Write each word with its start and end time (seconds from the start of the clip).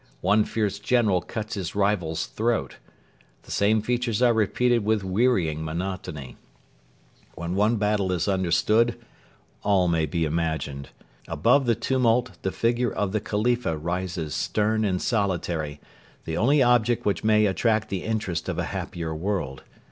One 0.21 0.45
fierce 0.45 0.79
general 0.79 1.21
cuts 1.21 1.53
his 1.53 1.75
rival's 1.75 2.25
throat. 2.25 2.77
The 3.43 3.51
same 3.51 3.83
features 3.83 4.19
are 4.19 4.33
repeated 4.33 4.83
with 4.83 5.03
wearying 5.03 5.63
monotony. 5.63 6.37
When 7.35 7.53
one 7.53 7.75
battle 7.75 8.11
is 8.11 8.27
understood, 8.27 8.97
all 9.61 9.87
may 9.87 10.07
be 10.07 10.25
imagined. 10.25 10.89
Above 11.27 11.67
the 11.67 11.75
tumult 11.75 12.31
the 12.41 12.51
figure 12.51 12.91
of 12.91 13.11
the 13.11 13.21
Khalifa 13.21 13.77
rises 13.77 14.33
stern 14.33 14.83
and 14.85 14.99
solitary, 14.99 15.79
the 16.25 16.35
only 16.35 16.63
object 16.63 17.05
which 17.05 17.23
may 17.23 17.45
attract 17.45 17.89
the 17.89 18.03
interest 18.03 18.49
of 18.49 18.57
a 18.57 18.63
happier 18.73 19.13
world. 19.13 19.61